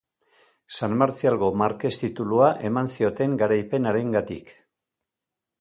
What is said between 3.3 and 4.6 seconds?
garaipen harengatik.